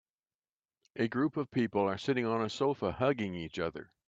A 0.95 1.07
group 1.07 1.37
of 1.37 1.51
people 1.51 1.83
are 1.83 1.99
sitting 1.99 2.25
on 2.25 2.41
a 2.41 2.49
sofa 2.49 2.91
hugging 2.93 3.35
each 3.35 3.59
other. 3.59 3.91